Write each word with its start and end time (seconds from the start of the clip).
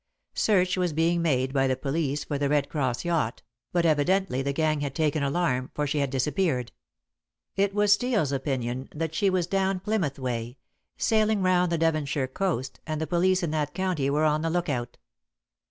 Search 0.33 0.77
was 0.77 0.93
being 0.93 1.21
made 1.21 1.53
by 1.53 1.67
the 1.67 1.75
police 1.75 2.23
for 2.23 2.39
The 2.39 2.49
Red 2.49 2.69
Cross 2.69 3.05
yacht, 3.05 3.43
but 3.71 3.85
evidently 3.85 4.41
the 4.41 4.51
gang 4.51 4.79
had 4.79 4.95
taken 4.95 5.21
alarm, 5.21 5.69
for 5.75 5.85
she 5.85 5.99
had 5.99 6.09
disappeared. 6.09 6.71
It 7.55 7.75
was 7.75 7.93
Steel's 7.93 8.31
opinion 8.31 8.89
that 8.95 9.13
she 9.13 9.29
was 9.29 9.45
down 9.45 9.79
Plymouth 9.79 10.17
way, 10.17 10.57
sailing 10.97 11.43
round 11.43 11.71
the 11.71 11.77
Devonshire 11.77 12.27
coast, 12.29 12.79
and 12.87 12.99
the 12.99 13.05
police 13.05 13.43
in 13.43 13.51
that 13.51 13.75
county 13.75 14.09
were 14.09 14.25
on 14.25 14.41
the 14.41 14.49
lookout. 14.49 14.97